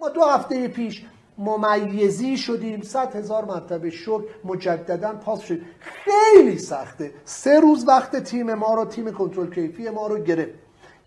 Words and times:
ما 0.00 0.08
دو 0.08 0.24
هفته 0.24 0.68
پیش 0.68 1.04
ممیزی 1.38 2.36
شدیم 2.36 2.82
صد 2.82 3.16
هزار 3.16 3.44
مرتبه 3.44 3.90
شکر 3.90 4.24
مجددا 4.44 5.12
پاس 5.12 5.40
شد 5.40 5.60
خیلی 5.80 6.58
سخته. 6.58 7.12
سه 7.24 7.60
روز 7.60 7.88
وقت 7.88 8.16
تیم 8.16 8.54
ما 8.54 8.74
رو 8.74 8.84
تیم 8.84 9.12
کنترل 9.12 9.54
کیفی 9.54 9.90
ما 9.90 10.06
رو 10.06 10.18
گرفت. 10.18 10.54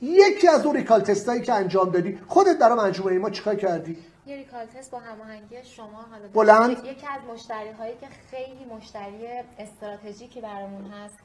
یکی 0.01 0.47
از 0.47 0.65
اون 0.65 0.75
ریکال 0.75 1.01
تستایی 1.01 1.41
که 1.41 1.53
انجام 1.53 1.89
دادی 1.89 2.19
خودت 2.27 2.59
در 2.59 2.73
مجموعه 2.73 3.19
ما 3.19 3.29
چیکار 3.29 3.55
کردی؟ 3.55 3.97
یه 4.25 4.35
ریکال 4.35 4.65
تست 4.65 4.91
با 4.91 4.99
هماهنگی 4.99 5.63
شما 5.63 6.05
حالا 6.11 6.27
بلند؟ 6.33 6.85
یکی 6.85 7.07
از 7.07 7.21
مشتری 7.33 7.71
هایی 7.71 7.93
که 8.01 8.07
خیلی 8.31 8.65
مشتری 8.65 9.27
استراتژیکی 9.59 10.41
برامون 10.41 10.91
هست 10.91 11.15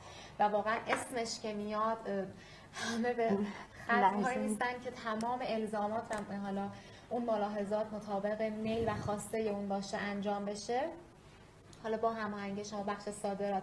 و 0.41 0.43
واقعا 0.43 0.77
اسمش 0.89 1.41
که 1.41 1.53
میاد 1.53 1.99
همه 2.73 3.13
به 3.13 3.31
خط 3.87 4.37
نیستن 4.37 4.73
که 4.85 4.91
تمام 4.91 5.39
الزامات 5.43 6.03
و 6.31 6.37
حالا 6.37 6.69
اون 7.11 7.23
ملاحظات 7.23 7.93
مطابق 7.93 8.43
میل 8.43 8.89
و 8.89 8.95
خواسته 8.95 9.39
اون 9.39 9.69
باشه 9.69 9.97
انجام 9.97 10.45
بشه. 10.45 10.81
حالا 11.83 11.97
با 11.97 12.13
هماهنگی 12.13 12.65
شما 12.65 12.83
بخش 12.83 13.09
صادرات. 13.09 13.63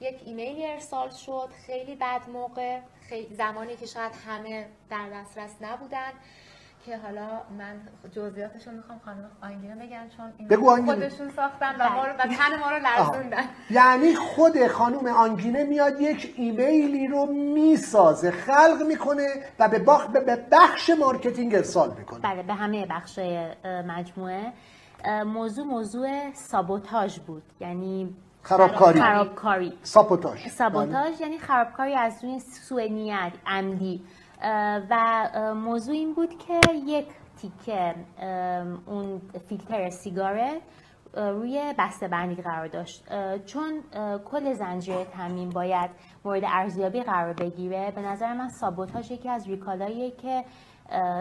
یک 0.00 0.20
ایمیلی 0.24 0.66
ارسال 0.66 1.10
شد 1.10 1.48
خیلی 1.66 1.94
بد 1.94 2.28
موقع 2.28 2.80
خیلی 3.08 3.34
زمانی 3.34 3.76
که 3.76 3.86
شاید 3.86 4.12
همه 4.26 4.68
در 4.90 5.10
دسترس 5.10 5.54
نبودن. 5.60 6.12
که 6.86 6.98
حالا 6.98 7.28
من 7.58 7.80
جزئیاتش 8.12 8.66
رو 8.66 8.72
می‌خوام 8.72 9.00
خانم 9.04 9.30
آینگینه 9.42 9.74
بگن 9.74 10.08
چون 10.16 10.32
این 10.38 10.48
بگو 10.48 10.70
آنگینه. 10.70 10.94
خودشون 10.94 11.30
ساختن 11.30 11.74
و, 11.80 11.90
ما 11.90 12.06
رو 12.06 12.12
و 12.12 12.16
تن 12.16 12.58
ما 12.60 12.70
رو 12.70 12.76
لرزوندن. 12.76 13.44
یعنی 13.70 14.14
خود 14.14 14.66
خانم 14.66 15.06
آنگینه 15.06 15.64
میاد 15.64 16.00
یک 16.00 16.34
ایمیلی 16.36 17.06
رو 17.06 17.26
می‌سازه 17.26 18.30
خلق 18.30 18.82
می‌کنه 18.88 19.28
و 19.58 19.68
به 19.68 19.78
بخ... 19.78 20.06
به 20.06 20.46
بخش 20.52 20.90
marketing 20.90 21.54
ارسال 21.54 21.94
می‌کنه. 21.98 22.20
بله 22.20 22.42
به 22.42 22.54
همه 22.54 22.86
بخش 22.86 23.18
مجموعه. 23.64 24.52
موضوع 25.26 25.66
موضوع 25.66 26.32
سابوتاژ 26.32 27.18
بود. 27.18 27.42
یعنی 27.60 28.16
خرابکاری. 28.42 29.00
خرابکاری. 29.00 29.78
سابوتاژ. 29.82 30.48
سابوتاژ 30.48 31.20
یعنی 31.20 31.38
خرابکاری 31.38 31.94
از 31.94 32.24
روی 32.24 32.38
سوء 32.40 32.88
نیت 32.88 33.32
عمدی. 33.46 34.04
و 34.90 35.54
موضوع 35.54 35.94
این 35.94 36.14
بود 36.14 36.38
که 36.38 36.60
یک 36.86 37.06
تیکه 37.36 37.94
اون 38.86 39.20
فیلتر 39.48 39.90
سیگاره 39.90 40.60
روی 41.16 41.74
بسته 41.78 42.08
بندی 42.08 42.42
قرار 42.42 42.66
داشت. 42.66 43.04
چون 43.46 43.82
کل 44.24 44.52
زنجیره 44.52 45.04
تامین 45.04 45.50
باید 45.50 45.90
مورد 46.24 46.42
ارزیابی 46.46 47.02
قرار 47.02 47.32
بگیره 47.32 47.90
به 47.90 48.00
نظر 48.00 48.32
من 48.32 48.48
سابوتاژ 48.48 49.10
یکی 49.10 49.28
از 49.28 49.48
ریکالاییه 49.48 50.10
که 50.10 50.44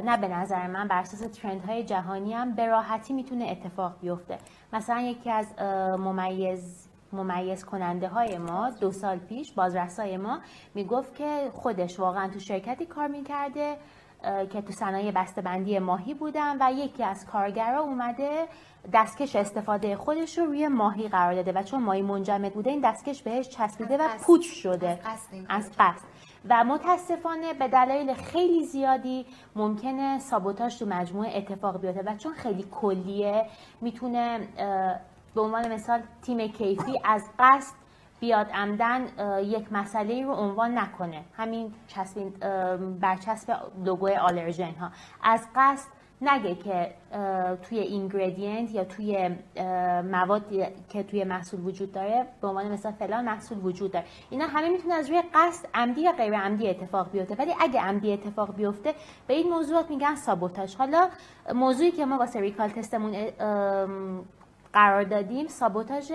نه 0.06 0.18
به 0.18 0.28
نظر 0.28 0.68
من 0.68 0.88
بر 0.88 1.00
اساس 1.00 1.20
ترند 1.20 1.62
های 1.66 1.84
جهانی 1.84 2.34
هم 2.34 2.56
به 2.56 2.66
راحتی 2.66 3.14
می‌تونه 3.14 3.46
اتفاق 3.46 4.00
بیفته. 4.02 4.38
مثلا 4.74 5.00
یکی 5.00 5.32
از 5.32 5.60
ممیز 6.00 6.83
ممیز 7.14 7.66
کننده 7.66 8.08
های 8.08 8.38
ما 8.38 8.70
دو 8.70 8.92
سال 8.92 9.18
پیش 9.18 9.52
بازرسای 9.52 10.18
ما 10.18 10.40
می‌گفت 10.76 11.16
که 11.16 11.52
خودش 11.54 12.00
واقعا 12.00 12.28
تو 12.28 12.40
شرکتی 12.40 12.86
کار 12.86 13.08
می‌کرده 13.08 13.78
که 14.24 14.62
تو 14.62 14.74
صنایع 14.74 15.12
بندی 15.46 15.80
ماهی 15.80 16.14
بودن 16.14 16.58
و 16.60 16.74
یکی 16.74 17.04
از 17.04 17.26
کارگرها 17.26 17.82
اومده 17.82 18.48
دستکش 18.94 19.36
استفاده 19.36 19.96
خودش 19.96 20.38
رو 20.38 20.46
روی 20.46 20.68
ماهی 20.68 21.08
قرار 21.08 21.36
داده 21.36 21.52
و 21.52 21.64
چون 21.64 21.84
ماهی 21.84 22.02
منجمد 22.02 22.54
بوده 22.54 22.70
این 22.70 22.82
دستکش 22.84 23.24
بهش 23.24 23.50
چسبیده 23.50 23.98
و 23.98 24.08
پوچ 24.26 24.46
شده. 24.46 25.00
از 25.50 25.72
قصد 25.80 26.06
و 26.50 26.64
متاسفانه 26.64 27.54
به 27.54 27.68
دلایل 27.68 28.14
خیلی 28.14 28.66
زیادی 28.66 29.26
ممکنه 29.56 30.20
سابوتاژ 30.20 30.78
تو 30.78 30.86
مجموعه 30.86 31.38
اتفاق 31.38 31.82
بیفته 31.82 32.02
و 32.02 32.18
چون 32.18 32.34
خیلی 32.34 32.66
کلیه 32.72 33.46
می‌تونه 33.82 34.48
به 35.36 35.42
عنوان 35.42 35.74
مثال 35.74 36.02
تیم 36.22 36.48
کیفی 36.48 37.00
از 37.04 37.30
قصد 37.40 37.76
بیاد 38.20 38.48
عمدن 38.52 39.08
یک 39.44 39.74
مسئله 39.74 40.24
رو 40.24 40.32
عنوان 40.32 40.78
نکنه. 40.78 41.24
همین 41.38 41.74
چسبین 41.88 42.30
برچسب 43.02 43.58
لوگو 43.86 44.08
allergen 44.08 44.72
ها. 44.72 44.90
از 45.24 45.48
قصد 45.56 45.88
نگه 46.22 46.56
که 46.56 46.94
توی 47.62 47.80
ingredient 47.80 48.63
ت 48.63 48.72
یا 48.72 48.84
توی 48.84 49.30
مواد 50.12 50.44
که 50.90 51.04
توی 51.04 51.24
محصول 51.24 51.60
وجود 51.60 51.92
داره 51.92 52.26
به 52.42 52.48
عنوان 52.48 52.72
مثلا 52.72 52.92
فلان 52.92 53.26
محصول 53.26 53.58
وجود 53.58 53.92
داره. 53.92 54.06
اینا 54.30 54.46
همه 54.46 54.70
می‌تونه 54.70 54.94
از 54.94 55.10
روی 55.10 55.24
قصد 55.34 55.68
عمدی 55.74 56.02
یا 56.02 56.12
غیر 56.12 56.34
عمدی 56.34 56.70
اتفاق 56.70 57.12
بیفته. 57.12 57.36
ولی 57.36 57.54
اگه 57.60 57.82
عمدی 57.82 58.14
اتفاق 58.14 58.56
بیفته 58.56 58.94
به 59.28 59.34
این 59.34 59.50
موضوعات 59.50 59.90
میگن 59.90 60.16
سابوتاژ. 60.16 60.76
حالا 60.76 61.10
موضوعی 61.54 61.92
که 61.92 62.06
ما 62.06 62.18
واسه 62.18 62.40
recall 62.40 62.70
تستمون 62.70 63.14
قرار 64.74 65.04
دادیم 65.04 65.48
سابوتاژ 65.48 66.12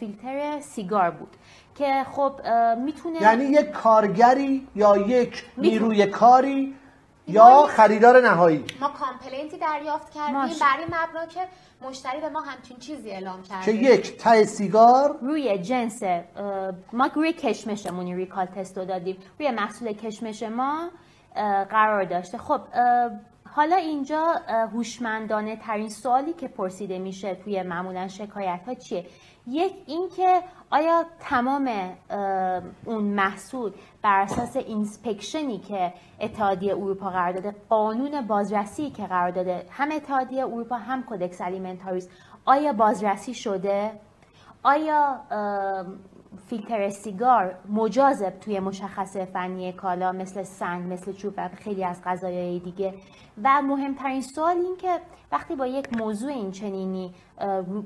فیلتر 0.00 0.60
سیگار 0.60 1.10
بود 1.10 1.36
که 1.74 2.06
خب 2.12 2.40
می‌تونه 2.78 3.22
یعنی 3.22 3.44
یک 3.44 3.70
کارگری 3.70 4.68
یا 4.74 4.96
یک 4.96 5.44
نیروی 5.58 6.06
کاری 6.06 6.74
یا 7.28 7.66
خریدار 7.68 8.20
نهایی؟ 8.20 8.64
ما 8.80 8.88
complaint 8.88 9.51
ی 9.51 9.58
دریافت 9.58 10.10
کردیم 10.10 10.34
بر 10.34 10.59
این 10.59 10.84
مبنا 10.84 11.26
که 11.26 11.40
مشتری 11.82 12.20
به 12.20 12.28
ما 12.28 12.40
همچین 12.40 12.76
چیزی 12.76 13.10
اعلام 13.10 13.42
کرده. 13.42 13.64
که 13.64 13.72
یک 13.72 14.16
ته 14.18 14.44
سیگار 14.44 15.18
روی 15.22 15.58
جنس 15.58 16.02
ما 16.92 17.10
روی 17.14 17.32
کشمشمون 17.32 18.14
recall 18.14 18.46
test 18.46 18.76
دادیم. 18.76 19.16
روی 19.38 19.50
محصول 19.50 19.92
کشمش 19.92 20.42
ما 20.42 20.90
قرار 21.70 22.04
داشته. 22.04 22.38
خب 22.38 22.60
حالا 23.56 23.76
اینجا 23.76 24.40
هوشمندانه 24.72 25.56
ترین 25.56 25.88
سوالی 25.88 26.32
که 26.32 26.48
پرسیده 26.48 26.98
میشه 26.98 27.34
توی 27.34 27.62
معمولا 27.62 28.08
شکایت 28.08 28.60
ها 28.66 28.74
چیه؟ 28.74 29.06
یک 29.46 29.72
اینکه 29.86 30.42
آیا 30.70 31.04
تمام 31.20 31.70
اون 32.84 33.04
محصول 33.04 33.72
بر 34.02 34.20
اساس 34.20 34.56
inspection 34.56 35.49
ی 35.49 35.58
که 35.58 35.92
اتحادیه 36.20 36.74
اروپا 36.74 37.10
قرار 37.10 37.32
داده 37.32 37.54
قانون 37.68 38.26
بازرسی 38.26 38.90
که 38.90 39.06
قرار 39.06 39.30
داده 39.30 39.66
هم 39.70 39.92
اتحادیه 39.92 40.44
اروپا 40.44 40.76
هم 40.76 41.02
Codex 41.02 41.40
Alimentarius 41.40 42.08
آیا 42.44 42.72
بازرسی 42.72 43.34
شده؟ 43.34 43.92
آیا 44.62 45.20
فیلتر 46.36 46.88
سیگار 46.88 47.54
مجازه 47.68 48.30
توی 48.30 48.60
مشخص 48.60 49.16
فنی 49.16 49.72
کالا 49.72 50.12
مثل 50.12 50.42
سنگ 50.42 50.92
مثل 50.92 51.12
چوب 51.12 51.34
و 51.36 51.48
خیلی 51.54 51.84
از 51.84 52.02
غذایای 52.04 52.58
دیگه. 52.58 52.94
و 53.44 53.62
مهمترین 53.62 54.22
سوال 54.22 54.56
این 54.56 54.76
که 54.76 55.00
وقتی 55.32 55.56
با 55.56 55.66
یک 55.66 55.96
موضوع 55.96 56.32
این 56.32 56.50
چنینی 56.50 57.14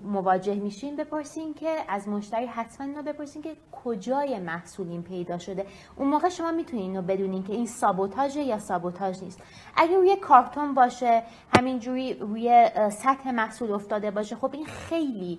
مواجه 0.05 0.55
میشین 0.55 0.97
بپرسین 0.97 1.55
که 1.55 1.77
از 1.89 2.09
مشتری 2.09 2.47
حتما 2.47 2.87
اینو 2.87 3.03
بپرسین 3.03 3.43
که 3.43 3.57
کجای 3.85 4.39
محصول 4.39 4.89
این 4.89 5.03
پیدا 5.03 5.39
شده. 5.39 5.67
اون 5.97 6.09
موقع 6.09 6.29
شما 6.29 6.53
می‌تونین 6.53 6.85
اینو 6.85 7.03
بدونین 7.03 7.43
که 7.43 7.53
این 7.53 7.67
سابوتاژ 7.67 8.37
یا 8.37 8.59
سابوتاژ 8.59 9.23
نیست. 9.23 9.43
اگه 9.77 9.97
روی 9.97 10.17
کارتون 10.17 10.75
باشه 10.75 11.23
همینجوری 11.59 12.15
روی 12.15 12.69
سطح 12.91 13.31
محصول 13.31 13.73
افتاده 13.73 14.11
باشه 14.11 14.37
خب 14.37 14.51
این 14.55 14.67
خیلی 14.67 15.39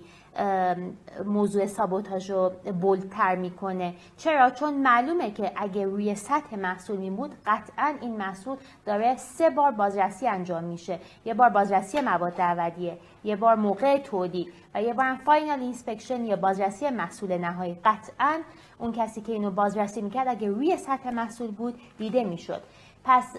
موضوع 1.24 1.66
سابوتاژ 1.66 2.30
رو 2.30 2.52
بلتر 2.82 3.34
می‌کنه. 3.34 3.94
چرا؟ 4.16 4.50
چون 4.50 4.74
معلومه 4.74 5.30
که 5.30 5.52
اگه 5.56 5.84
روی 5.84 6.14
سطح 6.14 6.56
محصول 6.56 6.96
می 6.96 7.10
بود 7.10 7.34
قطعا 7.46 7.94
این 8.00 8.16
محصول 8.16 8.56
داره 8.86 9.16
سه 9.16 9.50
بار 9.50 9.70
بازرسی 9.70 10.28
انجام 10.28 10.64
میشه. 10.64 10.98
یه 11.24 11.34
بار 11.34 11.48
بازرسی 11.48 12.00
مواد 12.00 12.40
اولیه 12.40 12.98
یه 13.24 13.36
بار 13.36 13.54
موقع 13.54 13.98
تولید 13.98 14.52
و 14.74 14.82
یه 14.82 14.94
بار 14.94 15.14
final 15.14 15.60
inspection 15.60 16.24
یا 16.24 16.36
بازرسی 16.36 16.90
محصول 16.90 17.38
نهایی. 17.38 17.80
قطعا 17.84 18.38
اون 18.78 18.92
کسی 18.92 19.20
که 19.20 19.32
اینو 19.32 19.50
بازرسی 19.50 20.02
می‌کرد 20.02 20.28
اگه 20.28 20.48
روی 20.48 20.76
سطح 20.76 21.10
محصول 21.10 21.50
بود 21.50 21.80
دیده 21.98 22.24
می‌شد. 22.24 22.62
پس 23.04 23.36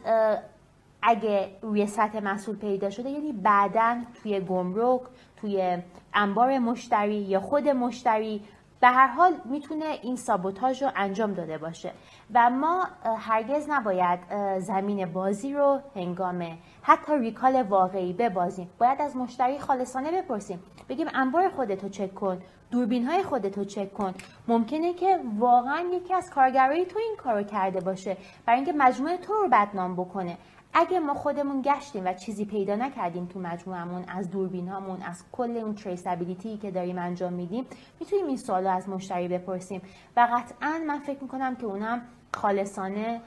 اگه 1.02 1.50
روی 1.62 1.88
سطح 1.88 2.20
محصول 2.20 2.56
پیدا 2.56 2.90
شده 2.90 3.10
یعنی 3.10 3.34
بعدا 3.34 4.02
توی 4.24 4.40
گمرک 4.40 5.02
توی 5.38 5.78
انبار 6.14 6.60
مشتری 6.60 7.16
یا 7.16 7.40
خود 7.40 7.68
مشتری 7.68 8.44
به 8.80 8.90
هر 8.90 9.08
حال 9.08 9.34
می‌تونه 9.46 9.86
این 10.02 10.16
سابوتاژ 10.16 10.84
رو 10.84 10.92
انجام 10.96 11.34
داده 11.34 11.58
باشه. 11.58 11.92
و 12.34 12.50
ما 12.50 12.88
هرگز 13.20 13.70
نباید 13.70 14.20
زمین 14.60 15.06
بازی 15.06 15.54
رو 15.54 15.80
هنگام 15.96 16.58
حتی 16.82 17.18
ریکال 17.18 17.62
واقعی 17.62 18.14
ببازیم. 18.14 18.70
باید 18.80 19.02
از 19.02 19.16
مشتری 19.16 19.60
خالصانه 19.60 20.22
بپرسیم. 20.22 20.64
بگیم 20.90 21.08
انبار 21.14 21.50
خودتو 21.50 21.90
چک 21.90 22.16
کن 22.16 22.40
دوربین 22.72 23.06
های 23.06 23.24
خودتو 23.24 23.66
چک 23.66 23.94
کن. 23.94 24.14
ممکنه 24.48 24.94
که 24.94 25.20
واقعا 25.38 25.80
یکی 25.80 26.14
از 26.14 26.30
کارگرای 26.30 26.86
تو 26.86 27.00
این 27.00 27.16
کارو 27.18 27.44
کرده 27.44 27.80
باشه. 27.80 28.18
برای 28.46 28.60
اینکه 28.60 28.74
مجموعه 28.78 29.18
تو 29.18 29.34
رو 29.34 29.48
بدنام 29.52 29.96
بکنه. 29.96 30.38
اگه 30.74 31.00
ما 31.00 31.14
خودمون 31.14 31.62
گشتیم 31.62 32.06
و 32.06 32.14
چیزی 32.14 32.46
پیدا 32.46 32.76
نکردیم 32.76 33.26
تو 33.26 33.40
مجموعمون 33.40 34.04
از 34.08 34.32
دوربین 34.32 34.68
هامون 34.68 35.02
از 35.02 35.24
کل 35.32 35.58
اون 35.58 35.76
تریسابیلیتی 35.76 36.58
که 36.58 36.72
داریم 36.72 36.98
انجام 36.98 37.34
میدیم 37.34 37.66
می‌تونیم 38.00 38.28
این 38.28 38.38
سوالو 38.38 38.70
از 38.70 38.90
مشتری 38.90 39.28
بپرسیم. 39.28 39.82
و 40.18 40.28
قطعا 40.32 40.80
من 40.88 41.00
فکر 41.00 41.22
می‌کنم 41.22 41.56
که 41.56 41.66
اونم 41.66 42.02
خالصانه 42.34 43.22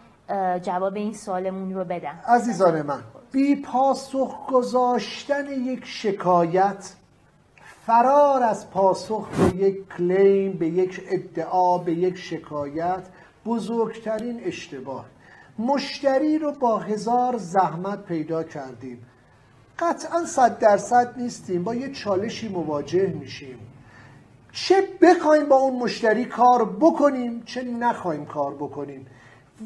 جواب 0.63 0.97
این 0.97 1.13
سوالمون 1.13 1.75
رو 1.75 1.85
بدن. 1.85 2.21
عزیزان 2.29 2.83
من 2.83 3.01
بی 3.33 3.57
پاسخ 3.57 4.47
گذاشتن 4.47 5.47
یک 5.53 5.85
شکایت 5.85 6.95
فرار 7.87 8.43
از 8.43 8.71
پاسخ 8.71 9.29
به 9.29 9.57
یک 9.57 9.89
کلیم 9.89 10.53
به 10.53 10.69
یک 10.69 11.03
ادعا 11.11 11.79
به 11.79 11.93
یک 11.93 12.19
شکایت 12.19 13.03
بزرگترین 13.47 14.41
اشتباه. 14.45 15.05
مشتری 15.59 16.39
رو 16.39 16.53
با 16.53 16.79
هزار 16.79 17.37
زحمت 17.37 18.05
پیدا 18.05 18.43
کردیم. 18.43 19.07
قطعا 19.79 20.25
صد 20.25 20.59
درصد 20.59 21.15
نیستیم. 21.17 21.65
با 21.65 21.75
یه 21.75 21.93
چالشی 21.93 22.49
مواجه 22.49 23.07
میشیم. 23.07 23.59
چه 24.53 24.89
بخوایم 25.03 25.49
با 25.49 25.57
اون 25.57 25.83
مشتری 25.83 26.25
کار 26.25 26.65
بکنیم 26.81 27.43
چه 27.45 27.63
نخوایم 27.63 28.25
کار 28.25 28.55
بکنیم. 28.55 29.07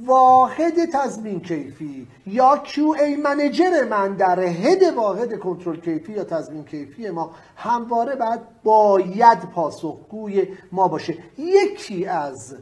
واحد 0.07 0.85
تضمین 0.93 1.41
کیفی 1.41 2.07
یا 2.27 2.63
QA 2.65 3.19
منیجر 3.25 3.85
من 3.91 4.15
در 4.15 4.41
هد 4.41 4.83
واحد 4.83 5.39
کنترل 5.39 5.77
کیفی 5.77 6.13
یا 6.13 6.25
تضمین 6.25 6.65
کیفی 6.65 7.11
ما 7.11 7.31
همواره 7.57 8.17
باید 8.17 8.41
باید 8.65 9.39
پاسخگوی 9.39 10.49
ما 10.73 10.89
باشه. 10.89 11.19
یکی 11.39 12.07
از 12.07 12.57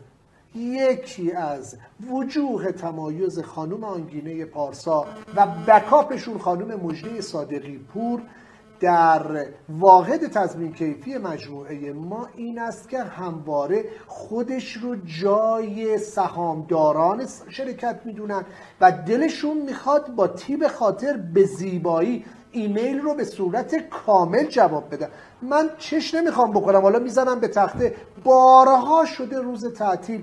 یکی 0.54 1.32
از 1.32 1.76
وجوه 2.10 2.72
تمایز 2.72 3.38
خانم 3.38 3.84
آنگینه 3.84 4.44
پارسا 4.44 5.06
و 5.36 5.46
بکاپشون 5.46 6.38
خانم 6.38 6.80
مجده 6.80 7.20
صادقی 7.20 7.78
پور 7.78 8.22
در 8.80 9.46
واحد 9.68 10.26
تضمین 10.26 10.72
کیفی 10.72 11.18
مجموعه 11.18 11.92
ما 11.92 12.28
این 12.36 12.58
است 12.58 12.88
که 12.88 12.98
همواره 12.98 13.84
خودش 14.06 14.72
رو 14.72 14.96
جای 14.96 15.98
سهامداران 15.98 17.26
شرکت 17.48 18.00
می‌دونن 18.04 18.44
و 18.80 18.92
دلشون 18.92 19.56
می‌خواد 19.56 20.14
با 20.14 20.28
تیب 20.28 20.68
خاطر 20.68 21.16
به 21.16 21.44
زیبایی 21.44 22.24
ایمیل 22.52 23.00
رو 23.00 23.14
به 23.14 23.24
صورت 23.24 23.88
کامل 23.88 24.44
جواب 24.44 24.94
بدن 24.94 25.08
من 25.42 25.70
چش 25.78 26.14
نمی‌خوام 26.14 26.50
بکنم 26.50 26.80
حالا 26.80 26.98
می‌زنم 26.98 27.40
به 27.40 27.48
تخته. 27.48 27.94
بارها 28.24 29.04
شده 29.04 29.40
روز 29.40 29.74
تعطیل. 29.74 30.22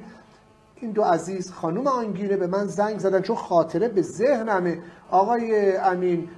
این 0.82 0.92
دو 0.92 1.04
عزیز 1.04 1.52
خانوم 1.52 1.88
آنگیره 1.88 2.38
به 2.38 2.48
من 2.48 2.66
زنگ 2.66 3.00
زدن 3.00 3.22
چون 3.22 3.36
خاطره 3.36 3.88
به 3.88 4.02
ذهنمه. 4.02 4.80
آقای 5.12 5.78
امین 5.78 6.30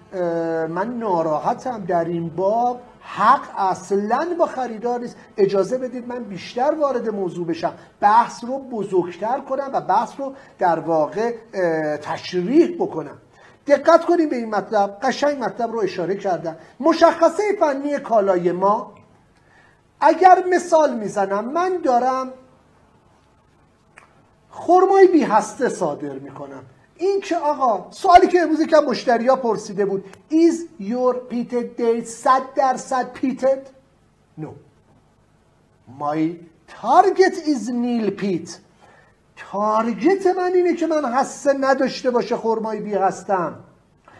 من 0.69 0.97
ناراحتم 0.97 1.85
در 1.85 2.05
این 2.05 2.29
باب. 2.29 2.81
حق 3.01 3.41
اصلا 3.57 4.27
با 4.39 4.45
خریدار 4.45 4.99
نیست. 4.99 5.17
اجازه 5.37 5.77
بدید 5.77 6.07
من 6.07 6.23
بیشتر 6.23 6.75
وارد 6.81 7.09
موضوع 7.09 7.47
بشم. 7.47 7.73
بحث 7.99 8.43
رو 8.43 8.59
بزرگتر 8.59 9.39
کنم 9.39 9.69
و 9.73 9.81
بحث 9.81 10.09
رو 10.17 10.33
در 10.59 10.79
واقع 10.79 11.35
تشریح 12.01 12.75
بکنم. 12.79 13.17
دقت 13.67 14.05
کنیم 14.05 14.29
به 14.29 14.35
این 14.35 14.49
مطلب. 14.49 14.97
قشنگ 15.01 15.43
مطلب 15.43 15.71
رو 15.71 15.79
اشاره 15.79 16.15
کردم 16.15 16.55
مشخصه 16.79 17.43
فنی 17.59 17.99
کالای 17.99 18.51
ما. 18.51 18.93
اگر 20.01 20.43
مثال 20.49 20.93
می‌زنم 20.93 21.51
من 21.51 21.77
دارم 21.83 22.33
خرمای 24.67 25.07
بی 25.07 25.23
هسته 25.23 25.69
صادر 25.69 26.13
می‌کنم. 26.13 26.63
این 26.97 27.21
که 27.21 27.37
آقا؟ 27.37 27.91
سوالی 27.91 28.27
که 28.27 28.41
امروز 28.41 28.61
که 28.61 28.75
مشتری 28.75 29.27
ها 29.27 29.35
پرسیده 29.35 29.85
بود. 29.85 30.05
Is 30.31 30.83
your 30.83 31.15
peated 31.31 31.79
date 31.79 32.03
صد 32.05 32.41
درصد 32.55 33.05
peated? 33.15 33.69
No. 34.41 34.49
My 35.99 36.35
target 36.81 37.33
is 37.33 37.69
nil 37.69 38.11
peat 38.21 38.49
تارگت 39.51 40.27
من 40.37 40.53
اینه 40.53 40.73
که 40.75 40.87
من 40.87 41.05
هسته 41.05 41.53
نداشته 41.53 42.11
باشه 42.11 42.37
خرمای 42.37 42.79
بی 42.79 42.93
هستم. 42.93 43.59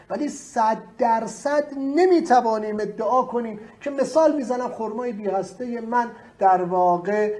ولی 0.09 0.29
صد 0.29 0.77
درصد 0.97 1.63
نمی‌توانیم 1.77 2.79
ادعا 2.79 3.23
کنیم 3.23 3.59
که 3.81 3.89
مثال 3.89 4.35
می‌زنم 4.35 4.69
خرمای 4.69 5.11
بی 5.13 5.27
هسته 5.27 5.81
من 5.81 6.11
در 6.39 6.63
واقع 6.63 7.33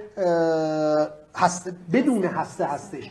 هسته 1.36 1.74
بدون 1.92 2.24
هسته 2.24 2.64
هستش. 2.64 3.10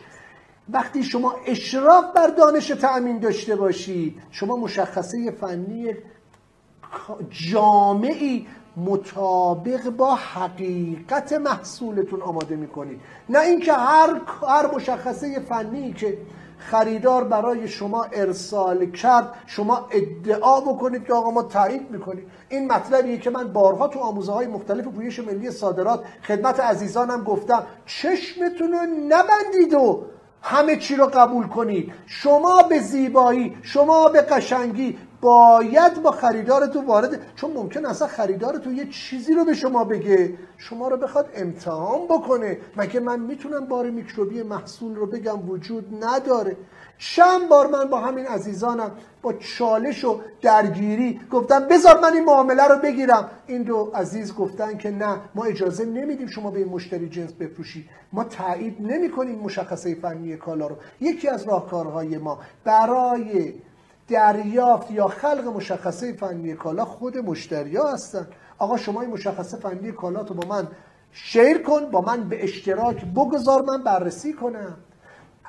وقتی 0.72 1.02
شما 1.02 1.34
اشراف 1.46 2.04
بر 2.14 2.26
دانش 2.26 2.68
تأمین 2.68 3.18
داشته 3.18 3.56
باشید 3.56 4.22
شما 4.30 4.56
مشخصه 4.56 5.30
فنی 5.30 5.94
جامعی 7.30 8.46
مطابق 8.76 9.88
با 9.88 10.14
حقیقت 10.14 11.32
محصولتون 11.32 12.22
آماده 12.22 12.56
می‌کنید. 12.56 13.00
نه 13.28 13.40
اینکه 13.40 13.72
هر 13.72 14.20
هر 14.48 14.74
مشخصه 14.74 15.40
فنی 15.40 15.92
که 15.92 16.18
خریدار 16.58 17.24
برای 17.24 17.68
شما 17.68 18.06
ارسال 18.12 18.90
کرد 18.90 19.34
شما 19.46 19.88
ادعا 19.90 20.60
بکنید 20.60 21.04
که 21.04 21.12
آقا 21.12 21.30
ما 21.30 21.42
تایید 21.42 21.90
می‌کنیم. 21.90 22.30
این 22.48 22.72
مطلبیه 22.72 23.18
که 23.18 23.30
من 23.30 23.52
بارها 23.52 23.88
تو 23.88 23.98
آموزه 24.00 24.32
های 24.32 24.46
مختلف 24.46 24.84
پویش 24.84 25.18
ملی 25.18 25.50
صادرات 25.50 26.04
خدمت 26.22 26.60
عزیزانم 26.60 27.24
گفتم 27.24 27.66
چشمتون 27.86 28.72
رو 28.72 28.78
نبندید 29.08 29.74
و 29.74 30.04
همه 30.42 30.76
چی 30.76 30.96
رو 30.96 31.06
قبول 31.06 31.46
کنید. 31.46 31.92
شما 32.06 32.62
به 32.62 32.78
زیبایی 32.78 33.56
شما 33.62 34.08
به 34.08 34.22
قشنگی 34.22 34.98
باید 35.20 36.02
با 36.02 36.10
خریدارتون 36.10 36.86
وارد 36.86 37.34
چون 37.36 37.50
ممکن 37.50 37.86
اصلا 37.86 38.08
خریدارتون 38.08 38.76
یه 38.76 38.88
چیزی 38.90 39.34
رو 39.34 39.44
به 39.44 39.54
شما 39.54 39.84
بگه. 39.84 40.34
شما 40.56 40.88
رو 40.88 40.96
بخواد 40.96 41.28
امتحان 41.34 42.04
بکنه. 42.04 42.58
مگه 42.76 43.00
من 43.00 43.20
می‌تونم 43.20 43.66
بار 43.66 43.90
میکروبی 43.90 44.42
محصول 44.42 44.94
رو 44.96 45.06
بگم؟ 45.06 45.48
وجود 45.48 46.04
نداره. 46.04 46.56
چند 46.98 47.48
بار 47.48 47.66
من 47.66 47.84
با 47.84 48.00
همین 48.00 48.26
عزیزانم 48.26 48.90
با 49.22 49.32
چالش 49.32 50.04
و 50.04 50.20
درگیری 50.42 51.20
گفتم 51.30 51.68
بذار 51.68 52.00
من 52.00 52.12
این 52.12 52.24
معامله 52.24 52.68
رو 52.68 52.78
بگیرم. 52.78 53.30
این 53.46 53.62
دو 53.62 53.90
عزیز 53.94 54.34
گفتن 54.34 54.78
که 54.78 54.90
نه 54.90 55.16
ما 55.34 55.44
اجازه 55.44 55.84
نمیدیم 55.84 56.26
شما 56.26 56.50
به 56.50 56.58
این 56.58 56.68
مشتری 56.68 57.08
جنس 57.08 57.32
بفروشی. 57.32 57.88
ما 58.12 58.24
تایید 58.24 58.76
نمی 58.80 59.10
کنیم 59.10 59.38
مشخصه 59.38 59.94
فنی 59.94 60.36
کالا 60.36 60.66
رو. 60.66 60.76
یکی 61.00 61.28
از 61.28 61.42
راهکارهای 61.42 62.18
ما 62.18 62.38
برای 62.64 63.54
دریافت 64.08 64.90
یا 64.90 65.08
خلق 65.08 65.46
مشخصه 65.46 66.12
فنی 66.12 66.54
کالا 66.54 66.84
خود 66.84 67.18
مشتری 67.18 67.76
ها 67.76 67.92
هستن. 67.92 68.26
آقا 68.58 68.76
شما 68.76 69.00
این 69.00 69.10
مشخصه 69.10 69.56
فنی 69.56 69.92
کالا 69.92 70.24
تو 70.24 70.34
با 70.34 70.48
من 70.48 70.68
شیر 71.12 71.62
کن 71.62 71.90
با 71.90 72.00
من 72.00 72.28
به 72.28 72.44
اشتراک 72.44 73.04
بگذار 73.04 73.62
من 73.62 73.82
بررسی 73.82 74.32
کنم. 74.32 74.76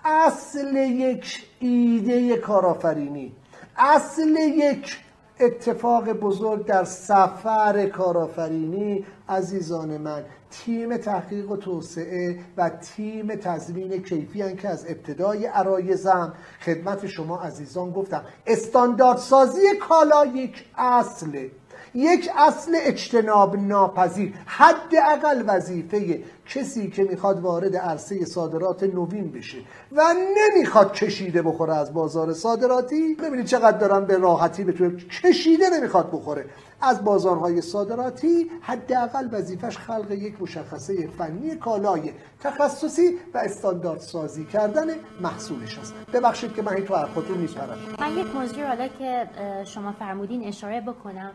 اصل 0.05 0.75
یک 0.75 1.45
ایده 1.59 2.37
کارآفرینی. 2.37 3.31
اصل 3.77 4.37
یک 4.37 4.99
اتفاق 5.39 6.13
بزرگ 6.13 6.65
در 6.65 6.83
سفر 6.83 7.85
کارآفرینی 7.85 9.05
عزیزان 9.29 9.97
من. 9.97 10.25
تیم 10.51 10.97
تحقیق 10.97 11.51
و 11.51 11.57
توسعه 11.57 12.39
و 12.57 12.69
تیم 12.69 13.35
تضمین 13.35 14.03
کیفی 14.03 14.55
که 14.55 14.69
از 14.69 14.85
ابتدای 14.89 15.45
عرایزم 15.45 16.33
خدمت 16.61 17.07
شما 17.07 17.41
عزیزان 17.41 17.91
گفتم. 17.91 18.23
استانداردسازی 18.47 19.61
کالا 19.89 20.25
یک 20.25 20.65
اصله 20.77 21.51
یک 21.93 22.29
اصل 22.37 22.71
اجتناب 22.75 23.55
ناپذیر 23.55 24.33
حداقل 24.45 25.43
وظیفه 25.47 26.23
کسی 26.47 26.89
که 26.89 27.03
می‌خواد 27.03 27.39
وارد 27.39 27.75
عرصه 27.75 28.25
صادرات 28.25 28.83
نوین 28.83 29.31
بشه 29.31 29.57
و 29.91 30.01
نمی‌خواد 30.37 30.93
کشیده 30.93 31.41
بخوره 31.41 31.75
از 31.75 31.93
بازار 31.93 32.33
صادراتی. 32.33 33.15
ببینید 33.15 33.45
چقدر 33.45 33.77
دارم 33.77 34.05
به 34.05 34.17
راحتی 34.17 34.63
به 34.63 34.91
کشیده 35.23 35.69
نمی‌خواد 35.69 36.11
بخوره. 36.11 36.45
از 36.81 37.03
بازارهای 37.03 37.61
صادراتی 37.61 38.51
حداقل 38.61 39.27
وظیفش 39.31 39.77
خلق 39.77 40.11
یک 40.11 40.41
مشخصه 40.41 41.07
فنی 41.17 41.55
کالای 41.55 42.11
تخصصی 42.39 43.17
و 43.33 43.37
استاندارد 43.37 43.99
سازی 43.99 44.45
کردن 44.45 44.87
محصولش 45.21 45.79
است. 45.79 45.93
ببخشید 46.13 46.53
که 46.53 46.61
من 46.61 46.73
این 46.73 46.85
تو 46.85 46.95
حرفاتون 46.95 47.37
میپرم. 47.37 47.77
من 47.99 48.17
یک 48.17 48.35
موضوع 48.35 48.63
حالا 48.63 48.87
که 48.87 49.29
شما 49.65 49.91
فرمودین 49.91 50.47
اشاره 50.47 50.81
بکنم. 50.81 51.31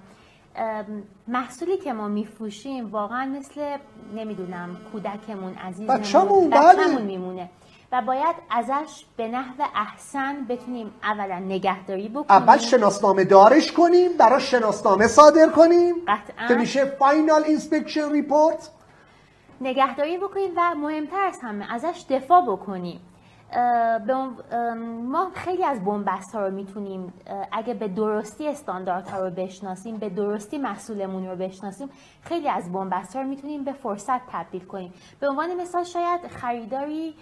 محصولی 1.28 1.76
که 1.76 1.92
ما 1.92 2.08
میفروشیم 2.08 2.90
واقعا 2.90 3.24
مثل 3.24 3.76
نمی‌دونم 4.14 4.76
کودکمون 4.92 5.54
عزیزمون 5.54 5.98
بچه‌مون 5.98 6.50
بله. 6.50 6.98
میمونه. 6.98 7.50
و 7.92 8.02
باید 8.02 8.36
ازش 8.50 9.04
به 9.16 9.28
نحو 9.28 9.62
احسن 9.74 10.44
بتونیم 10.44 10.90
اولا 11.02 11.38
نگهداری 11.38 12.08
بکنیم. 12.08 12.26
اول 12.30 12.58
شناسنامه 12.58 13.24
دارش 13.24 13.72
کنیم 13.72 14.16
براش 14.18 14.50
شناسنامه 14.50 15.06
صادر 15.06 15.48
کنیم 15.48 15.94
قطعا. 16.08 16.48
که 16.48 16.54
میشه 16.54 16.84
final 16.84 17.44
inspection 17.44 18.12
report. 18.12 18.70
نگهداری 19.60 20.18
بکنیم 20.18 20.50
و 20.56 20.74
مهمتر 20.74 21.24
از 21.26 21.38
همه 21.42 21.74
ازش 21.74 22.04
دفاع 22.10 22.42
بکنیم. 22.42 23.00
ما 25.02 25.30
خیلی 25.34 25.64
از 25.64 25.84
بنبست 25.84 26.34
ها 26.34 26.46
رو 26.46 26.54
می‌تونیم 26.54 27.12
اگه 27.52 27.74
به 27.74 27.88
درستی 27.88 28.48
استانداردها 28.48 29.18
رو 29.18 29.30
بشناسیم 29.30 29.96
به 29.96 30.08
درستی 30.08 30.58
محصولمون 30.58 31.26
رو 31.26 31.36
بشناسیم 31.36 31.88
خیلی 32.22 32.48
از 32.48 32.72
بنبست 32.72 33.16
ها 33.16 33.22
رو 33.22 33.28
می‌تونیم 33.28 33.64
به 33.64 33.72
فرصت 33.72 34.20
تبدیل 34.28 34.64
کنیم. 34.64 34.92
به 35.20 35.28
عنوان 35.28 35.54
مثال 35.54 35.84
شاید 35.84 36.26
خریداری 36.26 37.14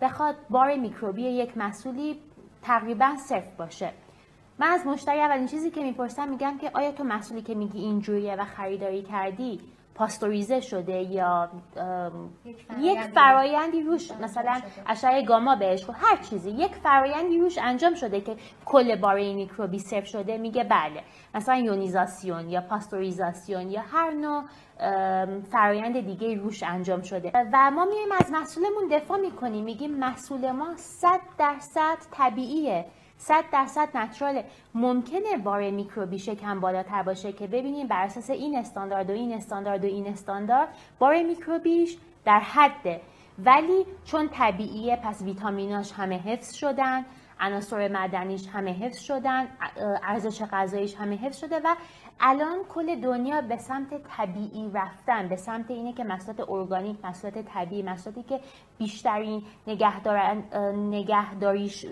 بخواد 0.00 0.34
بار 0.50 0.76
میکروبی 0.76 1.22
یک 1.22 1.56
محصولی 1.56 2.20
تقریبا 2.62 3.16
صفر 3.16 3.50
باشه. 3.58 3.92
من 4.58 4.66
از 4.66 4.86
مشتری 4.86 5.20
اولین 5.20 5.46
چیزی 5.46 5.70
که 5.70 5.82
می‌پرسم 5.82 6.28
میگم 6.28 6.58
که 6.60 6.70
آیا 6.74 6.92
تو 6.92 7.04
محصولی 7.04 7.42
که 7.42 7.54
میگی 7.54 7.78
اینجوریه 7.78 8.36
و 8.36 8.44
خریداری 8.44 9.02
کردی 9.02 9.60
پاستوریزه 9.96 10.60
شده 10.60 10.92
یا 10.92 11.48
یک 12.80 13.00
فرایندی 13.00 13.82
روش 13.82 14.10
مثلا 14.10 14.60
اشعه 14.86 15.22
گاما 15.22 15.56
بهش 15.56 15.86
هر 15.92 16.16
چیزی. 16.16 16.50
یک 16.50 16.74
فرایندی 16.74 17.38
روش 17.38 17.58
انجام 17.58 17.94
شده 17.94 18.20
که 18.20 18.36
کل 18.64 18.96
باره 18.96 19.34
میکروبی 19.34 19.78
صرف 19.78 20.06
شده. 20.06 20.38
میگه 20.38 20.64
بله. 20.64 21.02
مثلا 21.34 21.56
یونیزاسیون 21.56 22.50
یا 22.50 22.60
پاستوریزاسیون 22.60 23.70
یا 23.70 23.80
هر 23.92 24.10
نوع 24.10 24.42
فرایند 25.52 26.00
دیگه 26.00 26.34
روش 26.34 26.62
انجام 26.62 27.02
شده. 27.02 27.32
و 27.52 27.70
ما 27.70 27.84
میایم 27.84 28.12
از 28.20 28.30
محصولمون 28.30 28.88
دفاع 28.90 29.18
می‌کنیم. 29.18 29.64
میگیم 29.64 29.90
محصول 29.90 30.50
ما 30.50 30.76
100 30.76 31.20
درصد 31.38 31.96
طبیعیه. 32.10 32.84
صد 33.18 33.44
درصد 33.52 33.96
نچراله 33.96 34.44
ممکنه 34.74 35.36
بار 35.44 35.70
میکروبی 35.70 36.18
شکم 36.18 36.60
بالاتر 36.60 37.02
باشه 37.02 37.32
که 37.32 37.46
ببینیم 37.46 37.86
بر 37.86 38.04
اساس 38.04 38.30
این 38.30 38.58
استاندارد 38.58 39.10
و 39.10 39.12
این 39.12 39.32
استاندارد 39.32 39.84
و 39.84 39.86
این 39.86 40.06
استاندارد 40.06 40.68
بار 40.98 41.22
میکروبیش 41.22 41.96
در 42.24 42.40
حده. 42.40 43.00
ولی 43.38 43.86
چون 44.04 44.28
طبیعیه 44.28 44.96
پس 44.96 45.22
ویتامیناش 45.22 45.92
همه 45.92 46.18
حفظ 46.18 46.54
شدن 46.54 47.04
عناصر 47.40 47.88
معدنیش 47.88 48.48
همه 48.48 48.72
حفظ 48.72 49.00
شدن 49.00 49.48
ارزش 50.02 50.42
غذاییش 50.42 50.94
همه 50.94 51.16
حفظ 51.16 51.38
شده 51.38 51.60
و 51.64 51.74
الان 52.20 52.58
کل 52.68 53.00
دنیا 53.00 53.40
به 53.40 53.56
سمت 53.56 53.88
طبیعی 54.16 54.70
رفتن 54.74 55.28
به 55.28 55.36
سمت 55.36 55.70
اینه 55.70 55.92
که 55.92 56.04
محصولات 56.04 56.50
ارگانیک 56.50 56.96
محصولات 57.04 57.38
طبیعی 57.38 57.82
محصولاتی 57.82 58.22
که 58.22 58.40
بیشترین 58.78 59.42
نگهدارن 59.66 60.42
نگهداریش 60.90 61.86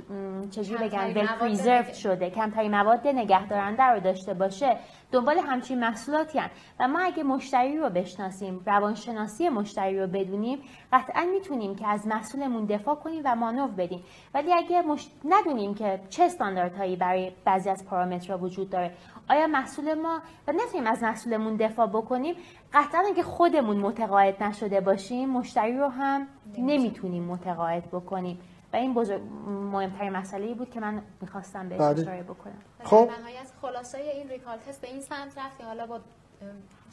چجوری 0.50 0.84
بگم 0.84 1.00
ول 1.14 1.92
شده. 1.92 2.30
کمترین 2.30 2.70
مواد 2.70 3.08
نگهدارنده 3.08 3.82
رو 3.82 4.00
داشته 4.00 4.34
باشه 4.34 4.76
دنبال 5.12 5.38
همچین 5.38 5.80
محصولاتی 5.80 6.38
هن. 6.38 6.50
و 6.80 6.88
ما 6.88 7.00
اگه 7.00 7.22
مشتری 7.22 7.78
رو 7.78 7.90
بشناسیم 7.90 8.62
روانشناسی 8.66 9.48
مشتری 9.48 10.00
رو 10.00 10.06
بدونیم 10.06 10.58
قطعا 10.92 11.24
می‌تونیم 11.24 11.76
که 11.76 11.88
از 11.88 12.06
محصولمون 12.06 12.64
دفاع 12.64 12.94
کنیم 12.94 13.22
و 13.24 13.36
مانور 13.36 13.68
بدیم. 13.68 14.04
ولی 14.34 14.52
اگه 14.52 14.82
مش... 14.82 15.10
ندونیم 15.24 15.74
که 15.74 16.00
چه 16.08 16.24
استانداردهایی 16.24 16.96
برای 16.96 17.32
بعضی 17.44 17.70
از 17.70 17.86
پارامترها 17.86 18.38
وجود 18.38 18.70
داره. 18.70 18.94
آیا 19.30 19.46
محصول 19.46 19.94
ما 19.94 20.20
و 20.48 20.52
نتونیم 20.52 20.86
از 20.86 21.02
محصولمون 21.02 21.56
دفاع 21.56 21.86
بکنیم 21.86 22.34
قطعا 22.72 23.02
اگه 23.06 23.22
خودمون 23.22 23.76
متقاعد 23.76 24.42
نشده 24.42 24.80
باشیم 24.80 25.28
مشتری 25.28 25.78
رو 25.78 25.88
هم 25.88 26.26
نمی‌تونیم. 26.58 27.24
متقاعد 27.24 27.88
بکنیم. 27.88 28.40
و 28.72 28.76
این 28.76 28.94
بزرگ 28.94 29.20
مهمترین 29.46 30.12
مسئله 30.12 30.54
بود 30.54 30.70
که 30.70 30.80
من 30.80 31.02
می‌خواستم 31.20 31.68
بهش 31.68 31.80
بله. 31.80 32.00
اشاره 32.00 32.22
بکنم. 32.22 32.58
خب. 32.84 33.10
نهایت 33.20 33.46
خلاصه 33.62 33.98
این 33.98 34.28
recall 34.28 34.58
test 34.58 34.80
به 34.80 34.88
این 34.88 35.00
سمت 35.00 35.38
رفت 35.38 35.64
حالا 35.64 35.86
با 35.86 36.00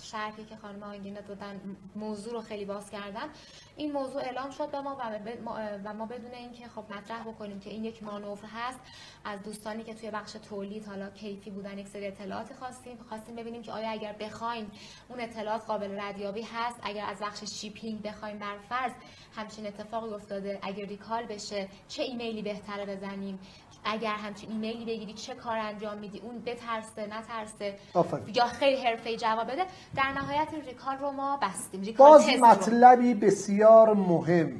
شرحی 0.03 0.45
که 0.45 0.55
خانم 0.55 0.83
آنگینه 0.83 1.21
دادن 1.21 1.77
موضوع 1.95 2.33
رو 2.33 2.41
خیلی 2.41 2.65
باز 2.65 2.89
کردن. 2.89 3.29
این 3.75 3.91
موضوع 3.91 4.21
اعلام 4.21 4.49
شد 4.49 4.71
به 4.71 4.81
ما 4.81 4.97
و 5.85 5.93
ما 5.93 6.05
بدون 6.05 6.31
اینکه 6.31 6.67
خب 6.67 6.83
مطرح 6.93 7.23
بکنیم 7.23 7.59
که 7.59 7.69
این 7.69 7.85
یک 7.85 8.03
مانور 8.03 8.39
هست 8.55 8.79
از 9.25 9.43
دوستانی 9.43 9.83
که 9.83 9.93
توی 9.93 10.11
بخش 10.11 10.31
تولید 10.31 10.85
حالا 10.87 11.09
کیفی 11.09 11.49
بودن 11.49 11.77
یک 11.77 11.87
سری 11.87 12.07
اطلاعات 12.07 12.53
خواستیم. 12.53 12.97
خواستیم 13.09 13.35
ببینیم 13.35 13.61
که 13.61 13.71
آیا 13.71 13.89
اگر 13.89 14.13
بخوایم 14.13 14.71
اون 15.09 15.21
اطلاعات 15.21 15.65
قابل 15.65 15.99
ردیابی 16.01 16.41
هست 16.41 16.79
اگر 16.83 17.05
از 17.05 17.19
بخش 17.19 17.43
shipping 17.43 18.01
بخوایم 18.01 18.37
بر 18.39 18.57
فرض 18.69 18.91
همچین 19.35 19.67
اتفاقی 19.67 20.13
افتاده 20.13 20.59
اگر 20.61 20.85
recall 20.85 21.25
بشه 21.25 21.67
چه 21.87 22.03
ایمیلی 22.03 22.41
بهتره 22.41 22.95
بزنیم؟ 22.95 23.39
اگر 23.83 24.15
همچین 24.15 24.51
ایمیلی 24.51 24.85
بگیری 24.85 25.13
چه 25.13 25.35
کار 25.35 25.57
انجام 25.57 25.97
میدی؟ 25.97 26.19
اون 26.19 26.41
بترسه 26.41 27.07
نترسه؟ 27.07 27.79
یا 28.35 28.45
خیلی 28.45 28.81
حرفه 28.83 29.15
جواب 29.17 29.51
بده. 29.51 29.65
در 29.95 30.11
نهایت 30.21 30.47
این 30.51 30.61
ریکال 30.61 30.97
رو 31.01 31.11
ما 31.11 31.39
بستیم 31.41 31.81
ریکال 31.81 32.09
باز 32.09 32.25
مطلبی 32.41 33.13
بسیار 33.13 33.93
مهم. 33.93 34.51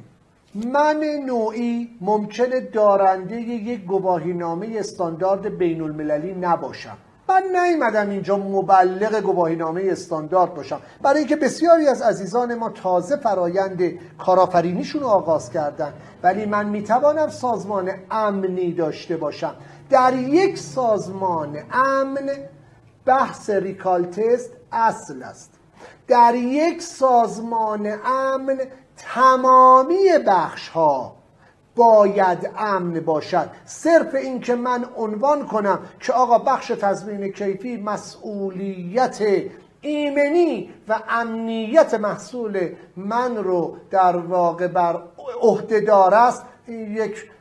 من 0.55 1.03
نوعی 1.25 1.89
ممکنه 2.01 2.59
دارنده 2.59 3.41
یک 3.41 3.85
گواهینامه 3.85 4.75
استاندارد 4.79 5.57
بین 5.57 5.81
المللی 5.81 6.33
نباشم. 6.33 6.97
من 7.29 7.43
نیومدم 7.63 8.09
اینجا 8.09 8.37
مبلغ 8.37 9.21
گواهینامه 9.21 9.83
استاندارد 9.85 10.53
باشم. 10.53 10.79
برای 11.01 11.19
اینکه 11.19 11.35
بسیاری 11.35 11.87
از 11.87 12.01
عزیزان 12.01 12.55
ما 12.55 12.69
تازه 12.69 13.17
فرایند 13.17 13.81
کارآفرینیشون 14.17 15.01
رو 15.01 15.07
آغاز 15.07 15.51
کردن. 15.51 15.93
ولی 16.23 16.45
من 16.45 16.65
می‌توانم 16.65 17.29
سازمان 17.29 17.91
امنی 18.11 18.73
داشته 18.73 19.17
باشم. 19.17 19.55
در 19.89 20.13
یک 20.13 20.57
سازمان 20.57 21.57
امن 21.71 22.29
بحث 23.05 23.49
ریکال 23.49 24.05
تست 24.05 24.60
اصل 24.71 25.23
است. 25.23 25.51
در 26.07 26.35
یک 26.35 26.81
سازمان 26.81 27.99
امن 28.05 28.59
تمامی 28.97 30.09
بخش 30.27 30.69
ها 30.69 31.15
باید 31.75 32.49
امن 32.57 32.99
باشد. 32.99 33.49
صرف 33.65 34.15
اینکه 34.15 34.55
من 34.55 34.85
عنوان 34.97 35.47
کنم 35.47 35.79
که 35.99 36.13
آقا 36.13 36.37
بخش 36.37 36.67
تضمین 36.67 37.31
کیفی 37.31 37.77
مسئولیت 37.77 39.21
ایمنی 39.81 40.69
و 40.87 40.99
امنیت 41.09 41.93
محصول 41.93 42.69
من 42.97 43.37
رو 43.37 43.77
در 43.91 44.17
واقع 44.17 44.67
بر 44.67 45.03
عهده‌دار 45.41 46.13
است 46.13 46.43
این 46.67 46.97
یک 46.97 47.31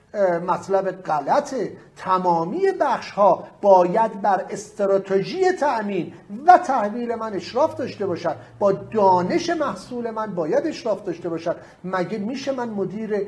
مطلب 0.47 0.91
غلطه. 0.91 1.73
تمامی 2.05 2.63
بخش 2.81 3.11
ها 3.11 3.45
باید 3.63 4.23
بر 4.23 4.45
استراتژی 4.51 5.53
تأمین 5.53 6.13
و 6.47 6.59
تحویل 6.59 7.15
من 7.15 7.35
اشراف 7.35 7.75
داشته 7.75 8.07
باشد. 8.07 8.37
با 8.59 8.73
دانش 8.73 9.51
محصول 9.51 10.11
من 10.11 10.35
باید 10.35 10.67
اشراف 10.67 11.05
داشته 11.05 11.29
باشد. 11.29 11.57
مگه 11.85 12.19
میشه 12.19 12.53
من 12.53 12.69
مدیر 12.69 13.27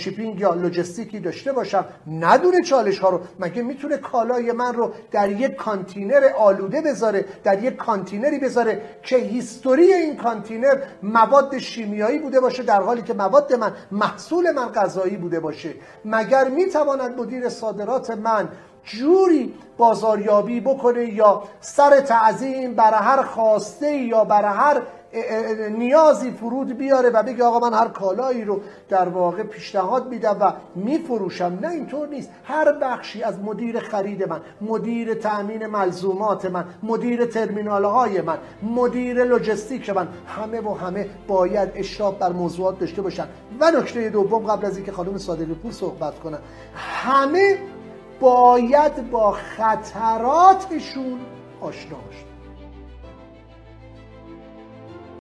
shipping 0.00 0.40
یا 0.40 0.54
لجستیکی 0.54 1.20
داشته 1.20 1.52
باشم؟ 1.52 1.84
ندونه 2.06 2.62
چالش 2.62 2.98
ها 2.98 3.10
رو. 3.10 3.20
مگه 3.38 3.62
می‌تونه 3.62 3.96
کالای 3.96 4.52
من 4.52 4.74
رو 4.74 4.92
در 5.10 5.30
یک 5.30 5.54
کانتینر 5.54 6.30
آلوده 6.38 6.80
بذاره 6.80 7.24
در 7.44 7.64
یک 7.64 7.76
کانتینری 7.76 8.38
بذاره 8.38 8.82
که 9.02 9.16
history 9.16 9.92
این 9.92 10.16
کانتینر 10.16 10.78
مواد 11.02 11.58
شیمیایی 11.58 12.18
بوده 12.18 12.40
باشه 12.40 12.62
در 12.62 12.82
حالی 12.82 13.02
که 13.02 13.14
مواد 13.14 13.54
من 13.54 13.72
محصول 13.92 14.50
من 14.50 14.66
غذایی 14.66 15.16
بوده 15.16 15.40
باشه؟ 15.40 15.74
مگر 16.04 16.48
می‌تواند 16.48 17.20
مدیر 17.20 17.48
صادرات 17.48 17.95
من 18.10 18.48
جوری 18.84 19.54
بازاریابی 19.76 20.60
بکنه 20.60 21.14
یا 21.14 21.42
سر 21.60 22.00
تعظیم 22.00 22.74
برای 22.74 23.00
هر 23.02 23.22
خواسته 23.22 23.96
یا 23.96 24.24
برای 24.24 24.54
هر 24.54 24.82
نیازی 25.70 26.30
فرود 26.30 26.78
بیاره 26.78 27.10
و 27.10 27.22
بگه 27.22 27.44
آقا 27.44 27.68
من 27.68 27.78
هر 27.78 27.88
کالایی 27.88 28.44
رو 28.44 28.60
در 28.88 29.08
واقع 29.08 29.42
پیشنهاد 29.42 30.08
میدم 30.08 30.36
و 30.40 30.52
میفروشم. 30.74 31.58
نه 31.62 31.68
اینطور 31.68 32.08
نیست. 32.08 32.30
هر 32.44 32.72
بخشی 32.72 33.22
از 33.22 33.38
مدیر 33.38 33.80
خرید 33.80 34.28
من 34.28 34.40
مدیر 34.60 35.14
تأمین 35.14 35.66
ملزومات 35.66 36.44
من 36.44 36.64
مدیر 36.82 37.26
ترمینال 37.26 37.84
های 37.84 38.20
من 38.20 38.38
مدیر 38.62 39.24
لوجستیک 39.24 39.90
من 39.90 40.08
همه 40.26 40.60
و 40.60 40.74
همه 40.74 41.08
باید 41.28 41.68
اشراف 41.74 42.14
بر 42.14 42.32
موضوعات 42.32 42.78
داشته 42.78 43.02
باشن. 43.02 43.26
و 43.60 43.70
نکته 43.70 44.10
دوم 44.10 44.46
قبل 44.46 44.66
از 44.66 44.76
اینکه 44.76 44.92
خانم 44.92 45.18
صادقی 45.18 45.54
پور 45.54 45.72
صحبت 45.72 46.20
کنم 46.20 46.38
همه 46.74 47.58
باید 48.20 49.10
با 49.10 49.32
خطراتشون 49.32 51.20
آشنا 51.60 51.96
باشن 51.96 52.25